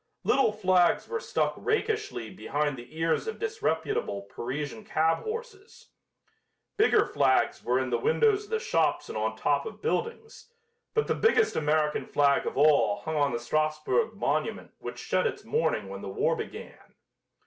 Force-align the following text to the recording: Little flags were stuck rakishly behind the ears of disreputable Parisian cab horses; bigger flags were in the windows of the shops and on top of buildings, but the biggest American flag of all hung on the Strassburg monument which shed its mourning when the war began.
Little 0.23 0.51
flags 0.51 1.07
were 1.07 1.19
stuck 1.19 1.53
rakishly 1.57 2.31
behind 2.31 2.75
the 2.75 2.87
ears 2.97 3.27
of 3.27 3.37
disreputable 3.37 4.23
Parisian 4.35 4.83
cab 4.83 5.19
horses; 5.21 5.91
bigger 6.75 7.05
flags 7.05 7.63
were 7.63 7.77
in 7.77 7.91
the 7.91 7.99
windows 7.99 8.45
of 8.45 8.49
the 8.49 8.57
shops 8.59 9.09
and 9.09 9.15
on 9.15 9.35
top 9.37 9.67
of 9.67 9.79
buildings, 9.79 10.51
but 10.95 11.05
the 11.05 11.13
biggest 11.13 11.55
American 11.55 12.07
flag 12.07 12.47
of 12.47 12.57
all 12.57 13.01
hung 13.01 13.15
on 13.17 13.31
the 13.31 13.37
Strassburg 13.37 14.15
monument 14.15 14.71
which 14.79 14.97
shed 14.97 15.27
its 15.27 15.45
mourning 15.45 15.87
when 15.87 16.01
the 16.01 16.09
war 16.09 16.35
began. 16.35 16.95